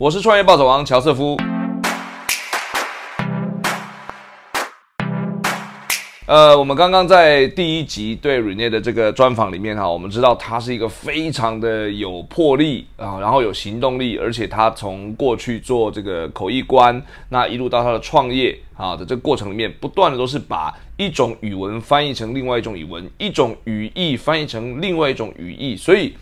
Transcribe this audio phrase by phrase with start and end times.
[0.00, 1.36] 我是创业暴走王乔瑟夫。
[6.26, 26.12] 呃，我们刚刚在第一集对 Rene 的这个专访里面哈，我们知道他是一个非常的有魄力啊，然后有行动力，而且他从过去做这个口译官，那一路到他的创业啊的这个过程里面，不断的都是把一种语文翻译成另外一种语文，一种语义翻译成另外一种语义，所以。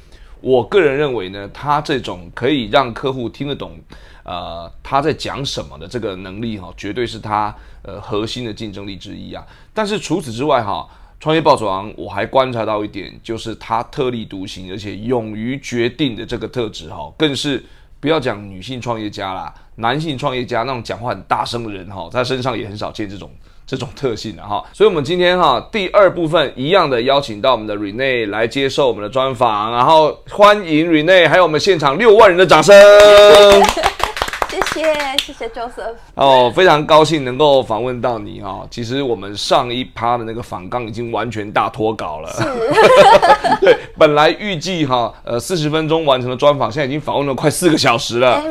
[0.42, 3.78] 我个人认为呢，他这种可以让客户听得懂，
[4.24, 9.46] 呃，他在讲什么的这个能力哈，绝对是他呃核心的竞争力之一啊。
[9.72, 10.86] 但是除此之外哈，
[11.20, 17.64] 创业暴走王我还观察到一点，就是他特立独行，而且勇于决定的这个特质哈，更是
[18.00, 23.30] 不要讲女性创业家啦，男性创业家那种讲话很大声的人哈，在身上也很少见这种。
[23.72, 32.76] 这种特性的哈，所以我们今天哈第二部分一样的邀请到我们的 Rene 来接受我们的专访，然后欢迎 Rene，还有我们现场六万人的掌声。
[34.52, 34.84] 谢谢
[35.16, 38.66] 谢谢 Joseph 哦，非常高兴能够访问到你哈。
[38.70, 42.30] 其实我们上一趴的那个访纲已经完全大脱稿了，
[43.62, 48.42] 对，本来预计哈呃四十分钟完成的专访，现在已经访问了快四个小时了。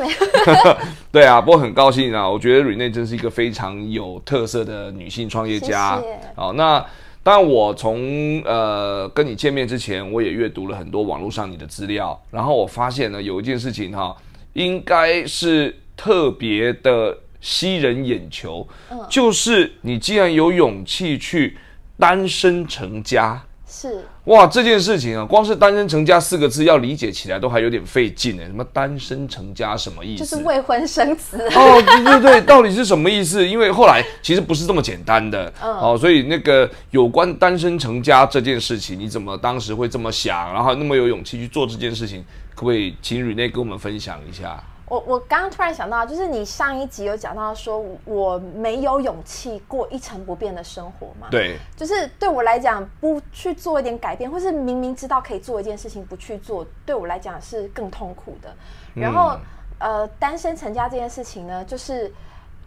[1.13, 6.01] 对啊，不过很高兴啊，我觉得 Rene 真是一个非常有特色的女性创业家。
[6.33, 6.83] 好，那
[7.21, 14.17] 当然我从呃跟你见面之前，我也阅读了很多网络上你的资料，然后我发现呢有一件事情哈，
[14.53, 15.77] 应该是。
[16.01, 18.67] 特别的吸人眼球，
[19.07, 21.55] 就是你既然有勇气去
[21.99, 28.43] 单身成家，是哇，这件事情啊，光是单身成家四个字要理解起来都还有点费劲呢。
[28.47, 30.23] 什么单身成家什么意思？
[30.23, 33.47] 就是未婚生子哦，对对对， 到底是什么意思？
[33.47, 42.25] 因为后来其实不是这么简单的哦，所以那个有关单身成家这件事情，你怎么当时会这么想，然后那么有勇气去做这件事情？
[42.55, 44.59] 可不可以请 Rene 跟我们分享一下？
[44.91, 51.27] 我我刚刚突然想到，就是你上一集有讲到说我没有勇气过一成不变的生活嘛？
[51.31, 58.53] 对，就是对我来讲，不去做一点改变，或是明明知道可以做一件事情不去做，对我来讲是更痛苦的。
[58.93, 59.39] 然后，
[59.79, 62.11] 呃，单身成家这件事情呢，就是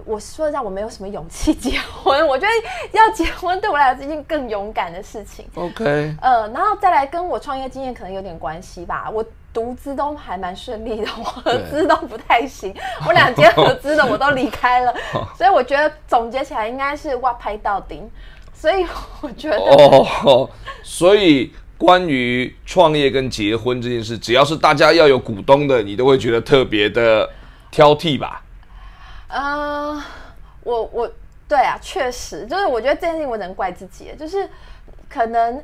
[0.07, 2.27] 我说让我没有什么勇气结婚。
[2.27, 5.47] 我觉得要结婚对我来讲是一件更勇敢的事情。
[5.57, 9.11] OK，呃，然后再来跟我创业经验可能有点关系吧。
[9.13, 9.23] 我。
[9.55, 12.75] 独资都还蛮顺利的，我合资都不太行。
[13.07, 14.93] 我两间合资的我都离开了，
[15.39, 18.11] 所以我觉得总结起来应该是挖拍到顶。
[18.53, 18.85] 所以
[19.21, 20.51] 我觉得哦，
[20.83, 27.31] 所以关于创业跟结婚这件事，只要是大家要有股东的，你都会觉得特别的
[27.71, 28.43] 挑剔吧？
[29.29, 30.03] 嗯，
[30.65, 31.09] 我我
[31.49, 34.51] 对啊，确实就是我觉得这件事情我能怪自己，就是
[35.09, 35.63] 可能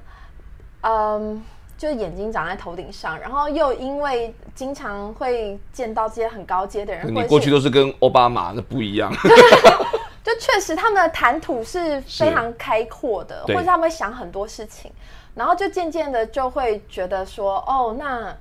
[0.82, 1.42] 嗯。
[1.80, 9.10] 就是眼睛长在头顶上，然后又因为经常会见到这些很高阶的人，你过去都是跟奥巴马那不一样，
[10.22, 14.92] 就确实他们的谈吐是非常开阔的，或者他们会想很多事情，
[15.34, 18.36] 然后就渐渐的就会觉得说，哦，那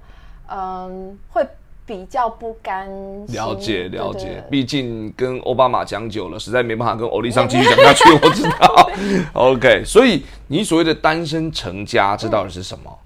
[0.50, 1.48] 嗯，会
[1.86, 2.90] 比较不甘。
[3.28, 8.04] 了解了解，毕竟跟奥巴马讲久了，实在没办法跟欧丽桑 继续讲下去。
[8.22, 8.90] 我知道，
[9.32, 13.00] OK，所以你所谓的单身成家，这到底是什么？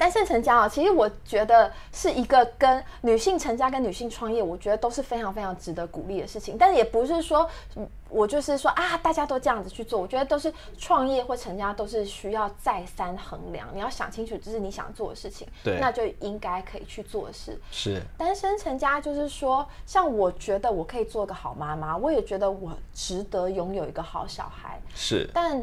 [0.00, 6.56] 单身成家啊，其实我觉得是一个跟女性成家跟女性创业，我觉得都是非常非常值得鼓励的事情。
[6.56, 7.46] 但也不是说，
[8.08, 10.00] 我就是说啊，大家都这样子去做。
[10.00, 17.60] 我觉得都是创业或成家都是需要再三衡量，你要想清楚这是你想做的事情，对，那就应该可以去做的事。
[17.70, 24.80] 是单身成家就是说，像我觉得我可以做个好妈妈，我也觉得我值得拥有一个好小孩。
[24.94, 25.62] 是，但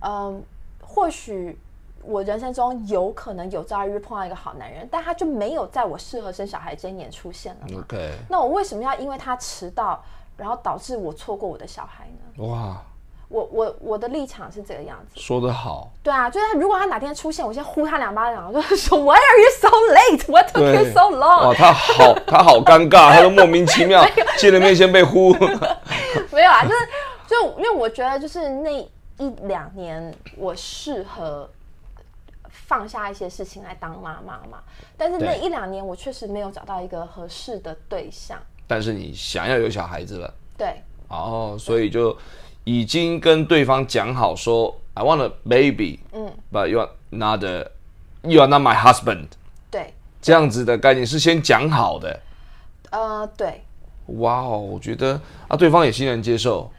[0.00, 0.42] 嗯，
[0.80, 1.58] 或许。
[2.06, 7.78] 我人生中有可能有朝一日碰到一个好男人，但他就没有在我适合生小孩这一年出现了。
[7.80, 10.02] OK，那我为什么要因为他迟到，
[10.36, 12.46] 然后导致我错过我的小孩呢？
[12.46, 12.80] 哇，
[13.28, 15.20] 我我我的立场是这个样子。
[15.20, 15.90] 说得好。
[16.02, 20.30] 对啊，就是如果他哪天出现，我先呼他两巴掌，我就说 Why are you so late?
[20.30, 21.48] What took you so long?
[21.48, 24.04] 哇，他好， 他好尴尬，他都莫名其妙
[24.38, 25.32] 见了面先被呼。
[26.30, 26.88] 没有啊，就是
[27.26, 28.80] 就因为我觉得就是那
[29.18, 31.50] 一两年我适合。
[32.66, 34.62] 放下一些事情来当妈妈嘛，
[34.96, 38.38] 但是那一两年我确实没有找到一个合适的对象。
[38.66, 42.16] 但是你想要有小孩子了，对，哦，所以就
[42.64, 47.42] 已经跟对方讲好说，I want a baby，嗯，but you are not
[48.22, 49.28] you are not my husband，
[49.70, 52.20] 对，这样子的概念是先讲好的。
[52.90, 53.62] 呃，对。
[54.18, 56.70] 哇哦，我觉得啊，对方也欣然接受。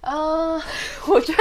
[0.00, 0.60] 呃，
[1.06, 1.38] 我觉得。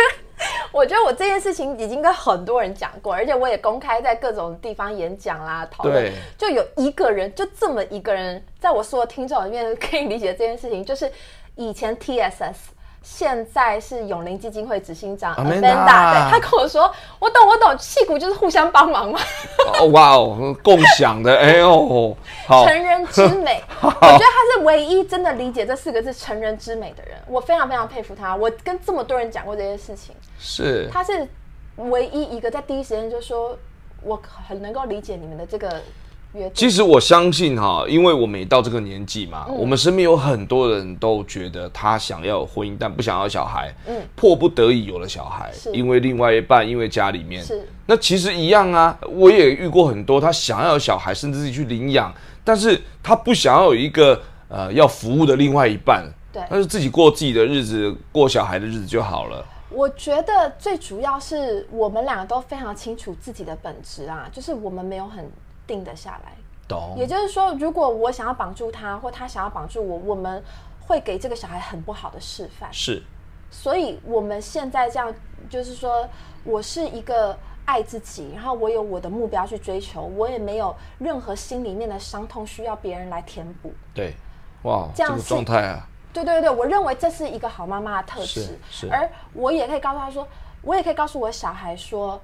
[0.76, 6.12] 我觉得我这件事情已经跟很多人讲过，而且我也公开在各种地方演讲啦、讨论。
[6.38, 11.10] 就有一个人，就这么一个人，在我所有听众里面可以理解这件事情，就是
[11.56, 12.75] 以前 TSS。
[13.08, 19.20] 现在是永龄基金会执行长 Amanda Amanda，对他跟我说，我懂我懂，戏骨就是互相帮忙嘛，
[19.80, 22.18] 哦哇哦，共享的， 哎呦，
[22.48, 28.36] 好，成人之美， 我觉得他是唯一真的理解这四个字“成人之美”的人，我非常非常佩服他。
[28.36, 30.90] 我跟这么多人讲过这些事情，是。
[30.92, 31.28] 他是
[31.76, 33.56] 唯一一个在第一时间就说，
[34.02, 35.80] 我很能够理解你们的这个。
[36.54, 39.56] 其实我相信哈，因为我们也到这个年纪嘛，嗯。
[39.56, 43.96] 我们身边有很多人都觉得他想要有婚姻，但不想要小孩，嗯。
[44.16, 47.44] 迫不得已有了小孩，因为另外一半，因为家里面。
[47.44, 48.98] 是，那其实一样啊。
[49.10, 56.44] 我也遇过很多他想要有小孩，甚至自己去领养，但是他不想要有一个呃要服务的另外一半，对。
[56.50, 59.46] 但是自己过自己的日子，过小孩的日子就好了。
[59.72, 65.30] 我觉得最主要是我们两个都非常清楚自己的本质啊，就是我们没有很
[65.66, 66.32] 定得下来。
[66.68, 70.44] 懂也就是说，如果我想要绑住他，或他想要绑住我，我们
[70.88, 72.68] 会给这个小孩很不好的示范。
[72.74, 73.04] 是
[73.52, 75.14] 所以我们现在这样，
[75.48, 76.10] 就是说
[76.44, 83.72] 我是一个爱自己，然后我有我的目标去追求，我也没有任何心里面的伤痛需要别人来填补。
[83.94, 84.16] 对，
[84.64, 90.28] 哇，这样是状态啊，对对对，我认为这是一个好妈妈的特质，是而我也可以告诉他说，
[90.64, 92.20] 我也可以告诉我小孩说。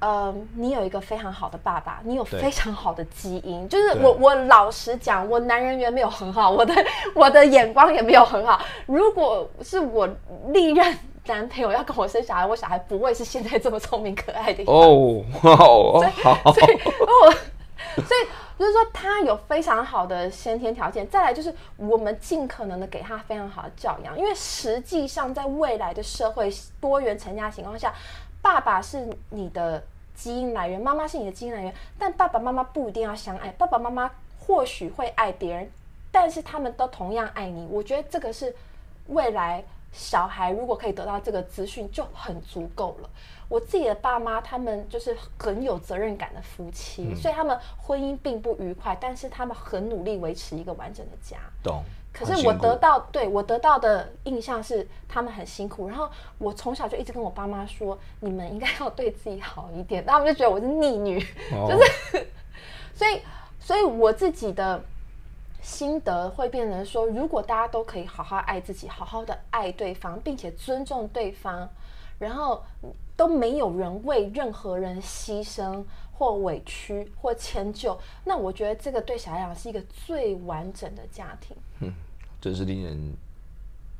[0.00, 3.68] 嗯，你有一个非常好的爸爸，你有非常好的基因。
[3.68, 6.74] 就是我，我老实讲，我男人缘没有很好，我的
[7.14, 8.60] 我的眼光也没有很好。
[8.86, 10.08] 如果是我
[10.48, 14.62] 历任男朋友要跟我生小孩，我小孩不会是现在这么聪明可爱的。
[14.64, 17.32] 哦，哦，好，所以， 我
[18.02, 18.28] 所以
[18.58, 21.06] 就是说，他有非常好的先天条件。
[21.08, 26.50] 再来就是，我们尽可能的给他非常好的教养，因为实际上在未来的社会
[26.80, 27.92] 多元成家情况下，
[28.46, 29.82] 爸爸是你的
[30.14, 34.08] 基因来源，妈妈是你的基因来源，但爸爸妈妈不一定要相爱，爸爸妈妈
[34.38, 35.68] 或许会爱别人，
[36.12, 37.66] 但是他们都同样爱你。
[37.68, 38.54] 我觉得这个是
[39.08, 43.10] 未来小孩如果可以得到这个资讯就很足够了。
[43.48, 51.38] 我自己的爸妈他们就是很有责任感的夫妻，所以他们婚姻并不愉快，但是他们很努力维持一个完整的家。
[51.64, 51.82] 懂。
[52.18, 56.08] 可是我得到对我得到的印象是他们很辛苦，然后
[56.38, 61.22] 我从小就一直跟我爸妈说，你们应该要对自己好一点，他们就觉得我是逆女，
[61.52, 61.68] 哦。
[61.68, 62.26] 就是
[62.94, 63.20] 所以
[63.60, 64.82] 所以我自己的
[65.60, 71.68] 心得会变成说，如果大家都可以好好爱自己，好好的爱对方，并且尊重对方，
[72.18, 72.64] 然后
[73.14, 75.84] 都没有人为任何人牺牲
[76.18, 81.54] 或委屈或迁就，那我觉得这个对小孩来讲是一个最完整的家庭。
[82.46, 83.12] 真是令人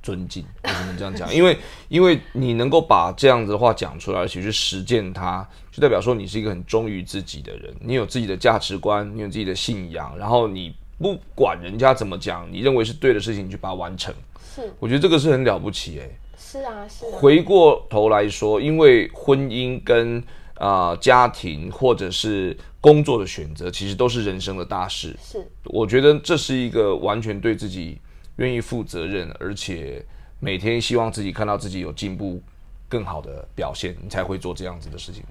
[0.03, 1.35] 尊敬， 为什么这样讲？
[1.35, 1.59] 因为
[1.89, 14.15] 因为你能够把这样子的话讲出来，而且去实践它，就代表说你是一个很忠于自己的人，你有自己的价值观，你有自己的信仰，然后你不管人家怎么讲，你认为是对的事情，你去把它完成。
[14.55, 20.19] 是我觉得这个是很了不起诶、是啊是啊，回过头来说，因为婚姻跟
[20.55, 25.15] 啊、呃家庭或者是工作的选择，其实都是人生的大事。
[25.21, 27.99] 是我觉得这是一个完全对自己
[28.37, 30.05] 愿意负责任，而且
[30.41, 32.43] 每天希望自己看到自己有进步、
[32.89, 35.23] 更好的表现，你才会做这样子的事情。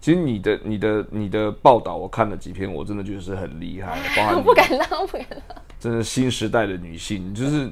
[0.00, 5.58] 其实你的、你的、你的报道，我看了几篇，我真的觉得是很厉害， 包含不敢当不敢当。
[5.78, 7.70] 真的新时代的女性，就是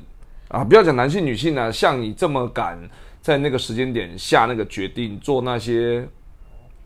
[0.48, 2.78] 啊，不要讲男性女性啊，像你这么敢
[3.22, 6.06] 在那个时间点下那个决定，做那些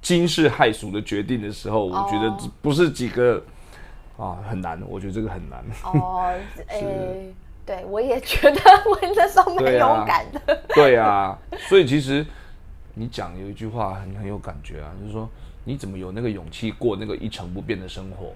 [0.00, 3.42] 惊世骇俗的决定的时候，我觉得哦不是几个
[4.16, 5.64] 啊很难，我觉得这个很难。
[7.66, 10.62] 对我也觉得我那时候蛮勇敢的。
[10.68, 11.36] 对啊，
[11.68, 12.24] 所以其实
[12.94, 15.28] 你讲有一句话很很有感觉啊，就是说
[15.64, 18.32] 你怎么有那个勇气过那个一成不变的生活，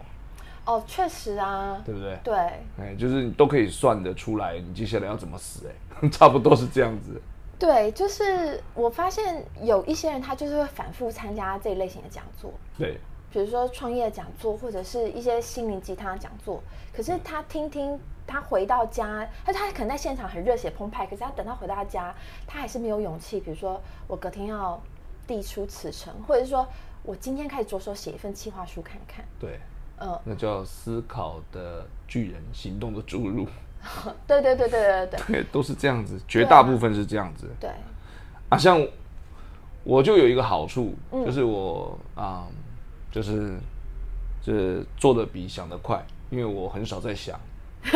[0.65, 2.19] 哦，确实啊，对不对？
[2.25, 2.35] 对，
[2.79, 7.23] 哎，就是你都可以算得出来，你接下来要怎么死、哎， 差不多是这样子。
[7.57, 12.99] 对，就是我发现有一些人他就是会反复参加这一类型的讲座，对，
[13.31, 16.63] 比如说创业讲座或者是一些心灵鸡汤讲座。
[16.93, 17.99] 可是他听听，
[18.31, 22.15] 他回到家，他他可能在现场很热血澎湃，可是他等他回到家，
[22.47, 23.41] 他还是没有勇气。
[23.41, 24.81] 比如说我隔天要
[25.27, 26.67] 递出辞呈，或者是说
[27.03, 29.25] 我今天开始着手写一份企划书看看。
[29.39, 29.59] 对，
[29.99, 33.47] 嗯，那叫思考的巨人，行动的注入，
[34.29, 37.71] 对对对对对对 对，都是这样子，绝大部分是这样子对，
[38.49, 38.57] 啊。
[38.57, 38.81] 像
[39.83, 42.47] 我就有一个好处，就是我啊、
[43.11, 43.59] 就是
[44.41, 47.41] 就是做的比想的快，因为我很少在想。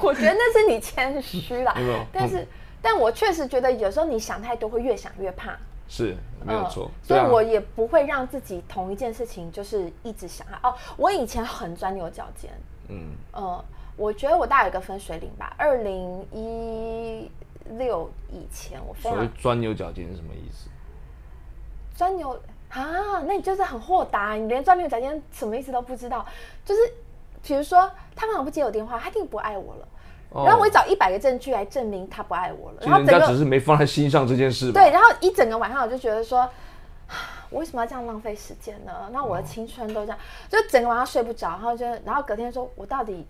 [0.00, 2.46] 我觉得那是你谦虚啦有没有，但是
[2.82, 5.56] 但我确实觉得有时候你想太多会越想越怕。
[5.86, 10.58] 是没有错，所以我也不会让自己同一件事情就是一直想啊。
[10.62, 12.50] 哦，我以前很钻牛角尖，
[12.88, 13.64] 嗯呃，
[13.94, 15.54] 我觉得我大概有个分水岭吧。
[15.58, 17.30] 二零一
[17.76, 20.70] 六以前，我非常钻牛角尖是什么意思？
[21.94, 22.30] 钻牛
[22.70, 26.26] 啊，那你就是很豁达，你连钻牛角尖什么意思都不知道。
[26.64, 26.80] 就是
[27.44, 29.88] 比如说，他刚好不接我电话，他一定不爱我了。
[30.44, 32.78] 然后我找一百个证据来证明他不爱我了。
[32.80, 34.72] 然后人家只是没放在心上这件事。
[34.72, 36.48] 对，然后一整个晚上我就觉得说，
[37.50, 39.08] 我为什么要这样浪费时间呢？
[39.12, 41.50] 那我的青春都这样，就整个晚上睡不着。
[41.50, 43.24] 然后就，然后隔天说我到底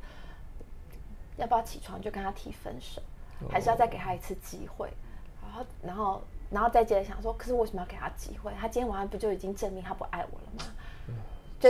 [1.37, 3.03] 要不要起床就跟他提分手，
[3.51, 4.89] 还是要再给他一次机会？
[5.43, 8.51] 然后，然后，然后再接着想说，可是为什么要给他机会？
[8.59, 10.65] 他今天晚上不就已经证明他不爱我了吗？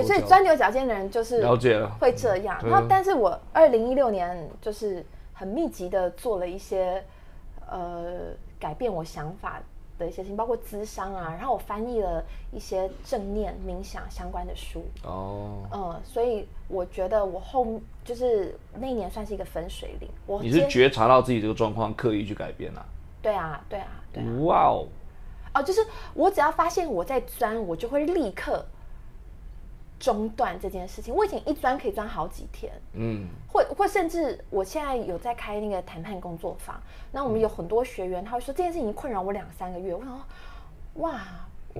[0.00, 2.58] 对，所以钻牛角尖的人就是了解了会这样。
[2.62, 5.04] 然后，但是我二零一六年就是。
[5.36, 7.04] 很密集的做了一些，
[7.68, 9.60] 呃，改变我想法
[9.98, 14.84] 的一些事情，包括咨商啊，然后我翻译了一些正念冥想相关的书。
[15.02, 17.66] 哦，嗯，所以我觉得我后
[18.04, 20.08] 就是那一年算是一个分水岭。
[20.24, 22.86] 我你是觉察到自己这个状况，刻意去改变啊？
[23.20, 24.26] 对啊，对啊，对啊。
[24.44, 24.86] 哇哦，
[25.54, 25.84] 哦，就是
[26.14, 28.64] 我只要发现我在钻，我就会立刻。
[30.04, 36.78] 中断这件事情，我以前一钻可以钻好几天，嗯，或或甚至我现在有在开那个谈判工作坊，
[37.10, 40.24] 那我们有很多学员，他会说这件事情困扰我两三个月，我想说，
[40.96, 41.22] 哇，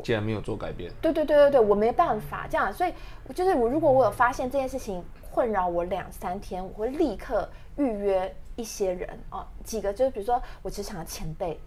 [0.03, 2.95] 竟然没有做改变，对对对对对，我没办法这样，所以
[3.35, 11.61] 就是我如果我有发现这件事情困扰我两三天，我会立刻预约一些人哦，几个就是比如说我职场的前辈，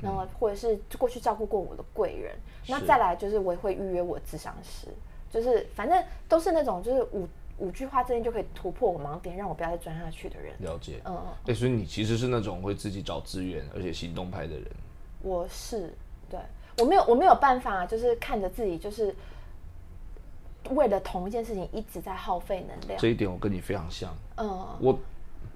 [0.00, 2.36] 然后或者是过去照顾过我的贵人，
[2.68, 4.86] 那再来就是我也会预约我智商师。
[5.34, 10.54] 就是反正都是那种就是五五句话之间就可以突破我盲点，让我不要再钻下去的人。
[10.60, 11.32] 了解，嗯嗯。
[11.44, 14.64] 对，所以你其实是那种会自己找资源而且行动派的人。
[15.22, 15.92] 我是，
[16.30, 16.38] 对
[16.78, 19.12] 我没有我没有办法，就是看着自己就是
[20.70, 23.00] 为了同一件事情一直在耗费能量。
[23.00, 24.14] 这一点我跟你非常像。
[24.36, 24.48] 嗯。
[24.80, 24.96] 我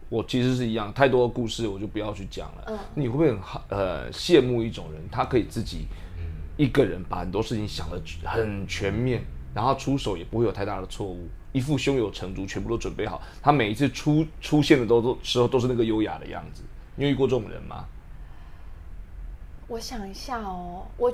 [0.08, 2.64] 我其实是一样，太多的故事我就不要去讲了。
[2.66, 2.78] 嗯。
[2.96, 5.86] 你会不会很呃羡慕一种人，他可以自己
[6.56, 9.22] 一个人把很多事情想的很全面。
[9.54, 13.20] 然后出手也不会有太大的错误，一副胸有成竹，全部都准备好。
[13.42, 16.62] 他每一次出出现的都都时候都是那个优雅的样子。
[16.94, 17.84] 你有遇过这种人吗？
[19.66, 21.12] 我想一下哦，我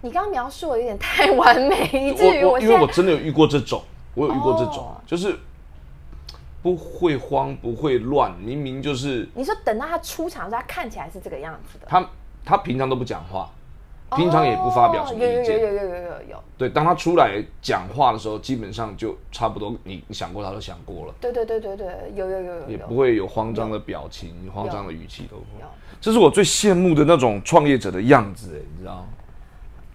[0.00, 3.82] 你刚刚描述的有点太完美，以至于我因为我真的有遇过这种，
[4.14, 5.38] 我有遇过这种，就是
[6.62, 11.86] 不会慌不会乱，明明就是你说等到他出场时，他看起来是这个样子的。
[11.86, 12.08] 他
[12.44, 13.50] 他平常都不讲话。
[14.16, 16.44] 平常也不发表什么意见，有有有有有有有。
[16.56, 21.14] 对，当他出来讲话的时候，基本上就差不多，你想过他都想过了。
[21.20, 22.68] 对对对对对，有有有有。
[22.68, 25.36] 也不会有慌张的表情，慌张的语气都。
[25.36, 25.66] 有。
[26.00, 29.06] 这是我最羡慕的那种创业者的样子，哎，你知道吗？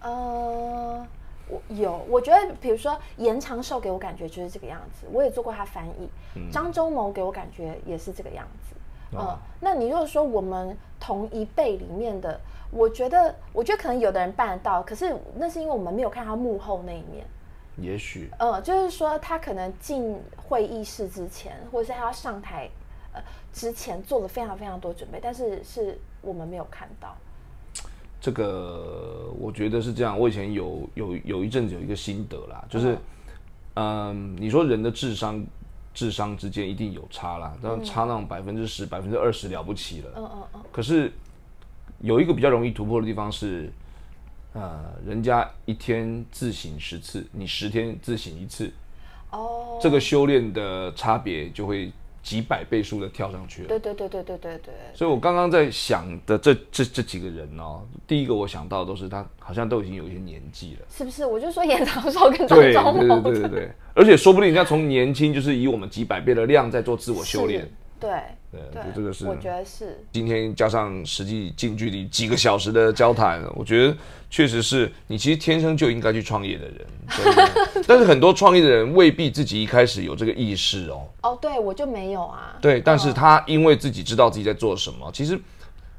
[0.02, 1.06] 呃，
[1.48, 6.08] 我有，我觉得，比如说严长寿给我感觉就是这个样子，我也做过他翻译。
[6.52, 8.76] 张忠谋给我感觉也是这个样子。
[9.16, 12.38] 嗯，那你如果说我们同一辈里面的。
[12.70, 17.26] 我觉得，我觉得可能有的人办得到，可是那是因为我们没有看他幕后那一面。
[17.76, 22.68] 也许，呃，就是说他可能进会议室之前，或者是他要上台，
[23.12, 23.22] 呃，
[23.52, 27.16] 之前做了非常非常多准备，但是是我们没有看到。
[28.20, 30.18] 这个我觉得是这样。
[30.18, 32.98] 我以前有有有一阵子有一个心得啦，就是，
[33.74, 35.42] 嗯，你说人的智商
[35.94, 40.10] 智商之间一定有差啦，但差那种百分之十、百分之二十了不起了。
[40.16, 40.60] 嗯嗯嗯。
[40.70, 41.10] 可是。
[42.00, 43.70] 有一个比较容易突破的地方是，
[44.52, 48.72] 呃，人家一天自省十次，你十天自省一次，
[49.30, 51.92] 哦，这个修炼的差别就会
[52.22, 53.68] 几百倍数的跳上去了。
[53.68, 54.74] 对对对对对对对。
[54.94, 61.24] 所以我刚刚在想的这这这几个人哦，第一个我想到都是他好像都已经有一些年纪了，是不是？
[61.26, 67.68] 我就说延长寿跟张忠谋，对对对对对，而且说不定人家从年轻就是以我们几百倍的量在做自我修炼。
[67.98, 68.10] 对
[68.52, 73.96] 对，这个是我觉得是今天加上实际近距离几个小时的交谈，我觉得
[74.28, 76.86] 确实是你其实天生就应该去创业的人，
[77.86, 81.06] 但是很多创业的人未必自己一开始有这个意识哦。
[81.22, 82.56] 哦，对我就没有啊。
[82.60, 85.38] 对，但是他因为自己知道自己在做什么，其实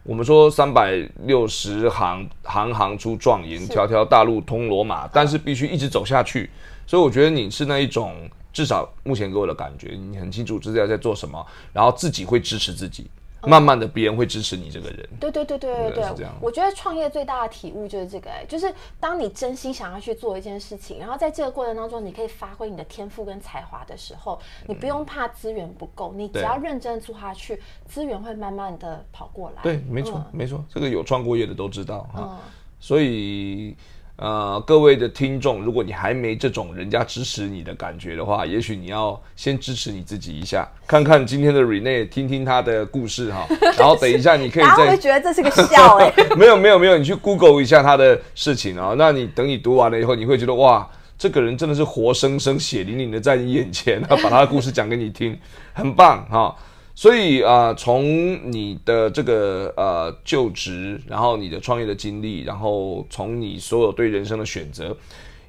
[0.04, 0.92] 我们说三百
[1.24, 6.50] 六十行，行行出状元，条条大路通罗马，但是必须一直走下去。
[6.86, 8.30] 所以我觉得你是那一种。
[8.54, 13.10] 至少目前给我的感觉，你很清楚自己在做什么，然后自己会支持自己，
[13.44, 15.10] 慢慢的别人会支持你这个人。
[15.20, 29.64] 对对对对对对这样，我觉得创业最大的体悟就是这个、哎，就是当你真心想要去做一件事情，然后在这个过程当中，你可以发挥你的天赋跟才华的时候，你不用怕资源不够，你只要认真做下去，资源会慢慢的跑过来。
[29.64, 32.22] 对，没错，嗯没错，这个有创过业的都知道哈。
[32.22, 32.40] 嗯
[32.84, 33.78] 所以，
[34.22, 43.48] 呃，各位的听众，如果你还没这种人家支持你的感觉的话，也许你要先支持你自己一下，看看今天的 Rene，听听他的故事哈。
[43.80, 48.94] 然后等一下你可以再会觉得这是个笑哎、 没有没有没有，你去 Google 一下他的事情啊。
[48.96, 50.88] 那你等你读完了以后，你会觉得哇，
[51.18, 55.36] 这个人真的是活生生、血淋淋的在你眼前，他把他的故事讲给你听，
[55.74, 56.56] 很棒哈。
[57.02, 64.96] 所以啊、呃从你的这个呃就职，然后你的创业的经历，然后从你所有对人生的选择，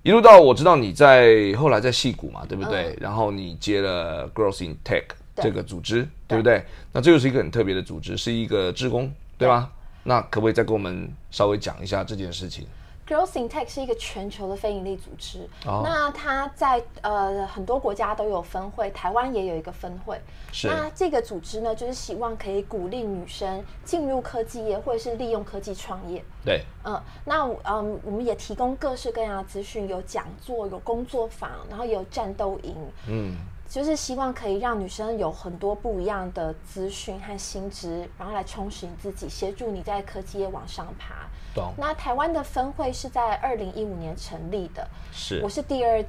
[0.02, 2.96] 一路到我知道你在后来在戏谷嘛，对不对？
[2.98, 5.04] 然后你接了 Growth in Tech
[5.42, 6.64] 这个组织，对不对？
[6.90, 9.70] 那这就是一个很特别的组织，是一个志工，对吗？
[10.04, 12.64] 那可不可以再跟我们稍微讲一下这件事情？
[13.12, 15.82] Growth in Tech 是一个全球的非营利组织，哦。
[15.84, 20.18] 那它在呃很多国家都有分会，台湾也有一个分会。
[20.50, 20.68] 是。
[20.68, 26.24] 那这个组织呢，就是希望可以鼓励女生进入科技业，或者是利用科技创业。
[26.42, 32.74] 对，嗯，那嗯，我们也提供各式各样的资讯，有讲座，有工作坊，然后也有战斗营，
[33.08, 33.36] 嗯，
[33.72, 41.26] 就是希望可以让女生有很多不一样的资讯和薪资，然后来充实你自己，协助你在科技业往上爬。
[41.54, 46.04] 懂，那台湾的分会是在二零一五年成立的，是我是第二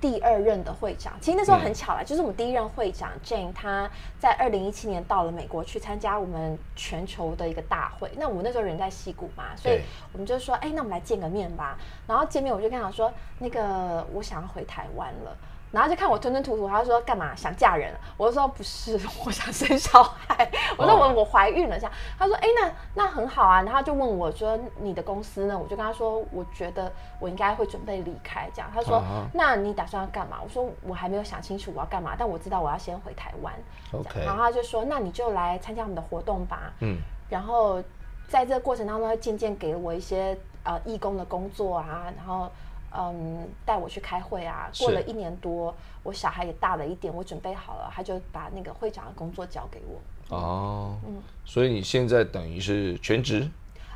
[0.00, 1.14] 第二任的会长。
[1.20, 3.90] 其实那时候嗯很巧啦，就是我们第一任会长 Jane，他
[4.20, 8.12] 在二零一七年到了美国去参加我们全球的一个大会。
[8.16, 9.80] 那我们那时候人在西谷嘛，所以
[10.12, 11.76] 我们就说，哎，那我们来见个面吧。
[12.06, 15.36] 然后见面我就跟他说，那个我想要回台湾了。
[15.72, 17.92] 然后就看我吞吞吐吐，他就说干嘛想嫁人？
[18.16, 20.48] 我就说不是，我想生小孩。
[20.76, 21.92] 我说我、哦我怀孕了这样。
[22.18, 23.62] 他说哎、那那很好啊。
[23.62, 25.58] 然后就问我说你的公司呢？
[25.58, 28.70] 我就跟他说我觉得我应该会准备离开这样。
[28.72, 30.38] 他说、啊那你打算要干嘛？
[30.42, 33.52] 我说我还没有想清楚我要干嘛，但我知道我要先回台湾。
[33.92, 36.72] OK 然后他就说那你就来参加我们的活动吧。
[36.80, 36.98] 嗯，
[37.30, 37.82] 然后
[38.28, 42.50] 在这个过程当中，他渐渐给了我一些呃义工的工作啊，然后
[42.96, 44.68] 嗯带我去开会啊。
[44.72, 50.36] 是过了一年多，我小孩也大了一点，我准备好了，他就把那个会长的工作交给我。
[50.36, 53.48] 哦，嗯所以你现在等于是全职，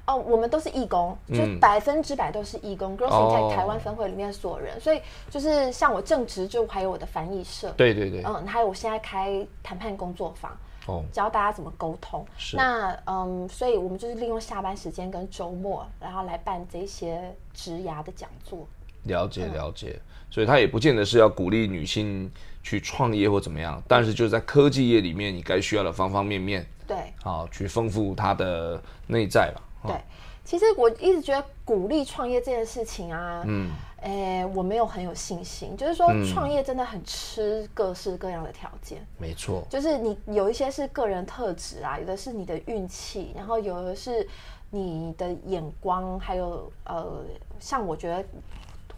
[0.07, 2.93] 哦，我们都是义工，就嗯百分之百都是义工。
[2.93, 10.57] In Tech 台湾分会里面所有人，所以就是像我正职，就还有我的翻译社，对对对，嗯，还有我现在开谈判工作坊。
[10.87, 12.25] 哦，教大家怎么沟通。
[12.39, 18.65] 是那嗯，所以我们就是利用下班时间跟周末，然后来办这些职涯的讲座。
[19.07, 19.99] 了解了解，
[20.31, 22.31] 所以他也不见得是要鼓励女性
[22.63, 26.97] 去创业或怎么样，但是就是在科技业里面，你该需要的方方面面，对。
[27.23, 29.63] 好去丰富她的内在吧。
[29.83, 30.01] 哦对，
[30.45, 33.71] 其实我一直觉得鼓励创业这件事情啊，嗯，
[34.03, 35.77] 诶，我没有很有信心。
[35.77, 39.05] 就是说，创业真的很吃各式各样的条件。
[39.19, 44.27] 没错，就是你有一些是个人特质啊，有的是你的运气，然后有的是
[44.71, 47.25] 你的眼光，还有呃，
[47.61, 48.25] 像我觉得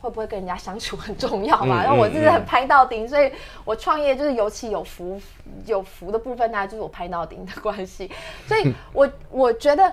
[0.00, 1.82] 会不会跟人家相处很重要嘛。
[1.82, 3.32] 嗯然后我嗯就是很拍到顶，所以
[3.64, 5.20] 我创业就是尤其有福，
[5.66, 8.10] 有福的部分呢，就是我拍到顶的关系。
[8.46, 9.92] 所以我 我觉得。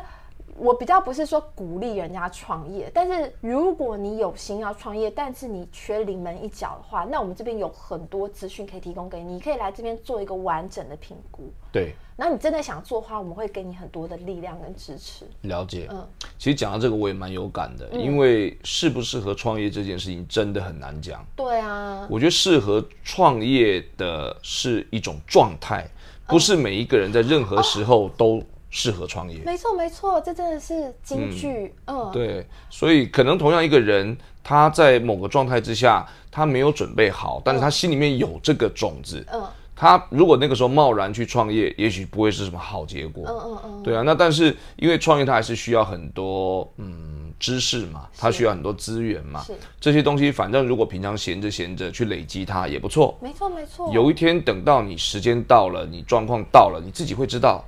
[0.57, 11.51] 我比较不是说鼓励人家创业，但是如果你有心要创业，但是你缺临门一脚的话，那我们这边有很多资讯可以提供给你，你可以来这边做一个完整的评估。
[11.73, 15.25] 对，然后你真的想做的话，我们会给你很多的力量跟支持。
[15.41, 15.87] 了解。
[15.91, 21.25] 嗯其实讲到这个，我也蛮有感的，因为适不适合创业这件事情真的很难讲。
[21.35, 25.87] 对啊，我觉得适合创业的是一种状态，
[26.27, 28.43] 不是每一个人在任何时候都
[28.75, 29.39] 适合创业。
[29.45, 31.73] 没错没错，这真的是金句。
[31.87, 39.25] 嗯，对，所以可能同样一个人，他在某个状态之下，他没有准备好，但是他心里面有这个种子。
[39.31, 39.41] 嗯
[39.77, 43.25] 他如果那个时候贸然去创业，也许不会是什么好结果。
[43.27, 53.17] 嗯嗯嗯，对啊，那但是因为创业它还是需要很多嗯知识嘛，它需要很多资源嘛是，这些东西反正如果平常闲着闲着去累积它也不错。
[53.21, 53.91] 没错没错。
[53.91, 57.61] 有一天等到你时间到了，你状况到了，你自己会知道。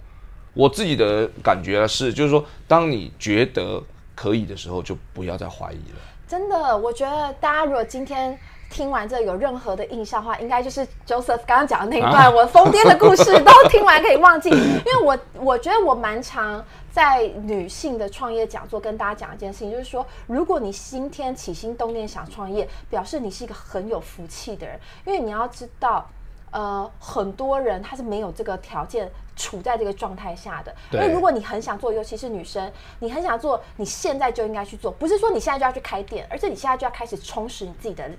[0.58, 3.80] 我自己的感觉是，就是说，当你觉得
[4.16, 6.00] 可以的时候，就不要再怀疑了。
[6.28, 8.38] 真的，我觉得大家如果今天
[8.70, 14.50] 听完这有任何的印象的话，应该就是 Joseph 刚刚讲的那一段、啊我疯癫的故事都听完可以忘记，
[14.84, 26.10] 因为我我觉得我蛮常在女性的创业讲座跟大家讲一件事情，就是说，如果你今天起心动念想创业，表示你是一个很有福气的人，因为你要知道。
[26.52, 30.74] 呃，很多人他是没有这个条件，处在这个状态下的。
[30.90, 38.10] 对因为如果你很想做，尤其是女生，你很想做，你现在就应该去做，不是说你现在就要去开店，而是你现在就要开始充实你自己的。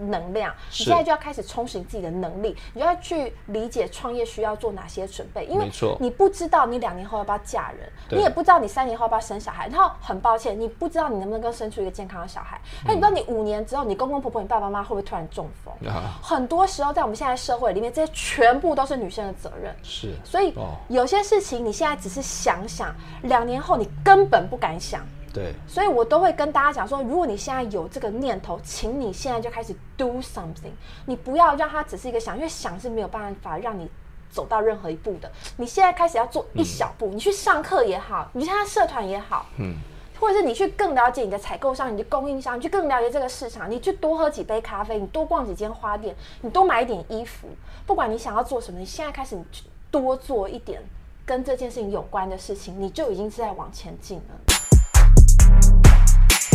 [0.00, 15.74] 能量，你现在就要开始充实你自己的能力，你就要去理解创业需要做哪些准备，因为你不知道你两年后要不要嫁人，你也不知道你三年后要不要生小孩，然后很抱歉，你不知道你能不能够生出一个健康的小孩，那、你不知道你五年之后，你公公婆婆、你爸爸妈妈会不会突然中风？
[15.88, 19.74] 啊很多时候在我们现在社会里面，这些全部都是女生的责任。
[19.82, 25.00] 是，所以哦有些事情你现在只是想想，两年后你根本不敢想。
[25.32, 30.72] 对，所以我都会跟大家讲说，如果你现在有这个念头，请你现在就开始 do something，
[31.06, 33.88] 你不要让它只是一个想，因为想是没有办法让你
[34.28, 35.30] 走到任何一步的。
[35.56, 39.76] 你现在开始要做一小步，你去上课也好，你去参加社团也好，嗯，
[40.18, 47.46] 或者是你去更了解你的采购商、你的供应商，你去更了解这个市场，你去多喝几杯咖啡，你多逛几间花店，你多买一点衣服，
[47.86, 50.82] 不管你想要做什么，你现在开始你去多做一点
[51.24, 54.59] 跟这件事情有关的事情，你就已经是在往前进了。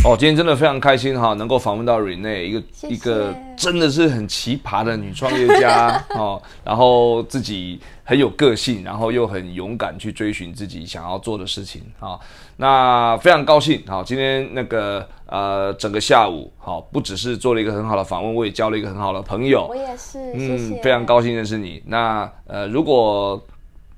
[0.08, 12.20] 哦，今天真的非常开心哈，能够访问到 Rene 一个一个真的是很奇葩的女创业家 哦，然后自己很有个性，然后又很勇敢去追寻自己想要做的事情啊、
[12.56, 19.76] 那非常高兴好，今天那个呃整个下午好，不只是做了一个很好的访问，我也交了一个很好的朋友我。
[19.76, 21.82] 也是，谢谢，嗯，非常高兴认识你。
[21.84, 23.44] 那呃，如果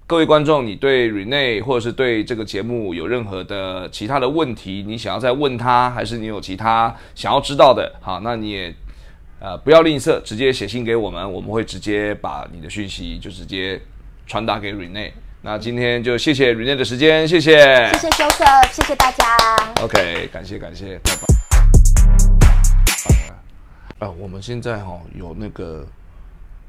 [0.10, 8.74] 各位观众，你对 Rene 或者是对这个节目有任何的其他的问题，你想要再问他，还是你有其他想要知道的，好，那你也
[9.42, 13.82] 呃不要吝啬，直接写信给我们，我们会直接把你的讯息就直接
[14.26, 15.12] 传达给 Rene。
[15.42, 17.58] 那今天就谢谢 Rene 的时间，谢谢。
[17.92, 19.26] 谢谢 Joseph，谢谢大家。
[19.82, 21.12] OK，感谢感谢，拜
[24.00, 24.08] 拜。
[24.08, 25.86] 啊，我们现在哈、有那个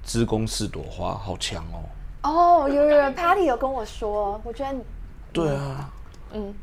[0.03, 1.87] 资工四朵花，好强哦。
[2.23, 4.79] 哦，有有有，Patty 有跟我说，我觉得
[5.33, 5.91] 对啊，
[6.33, 6.55] 嗯，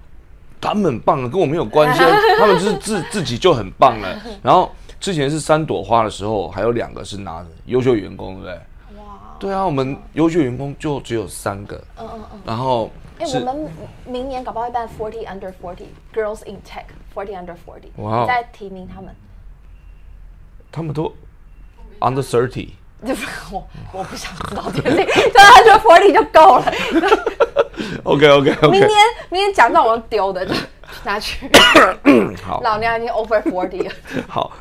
[0.59, 1.99] 他们很棒的，跟我没有关系，
[2.39, 4.21] 他们就是自自己就很棒了。
[4.43, 8.53] 然后之前是三朵花的时候，还有两个是拿优秀员工，对不对？
[8.99, 12.41] 哇，对啊，我们优秀员工就只有三个，嗯嗯嗯。
[12.45, 13.69] 然后哎、是我们
[14.05, 19.15] 明年搞不好会办 Forty Under Forty Girls in Tech Forty Under Forty，哇再提名他们。
[20.69, 21.13] 他们都
[22.01, 22.71] under thirty。
[23.05, 26.73] 就是我我不想知道这个事情，对他说 Forty 就够了。
[28.03, 28.89] OK OK 明年
[29.29, 30.53] 明天讲到我用丢的，就
[31.03, 31.49] 拿去。
[32.43, 33.91] 好老娘已经 over forty 了。
[34.27, 34.51] 好，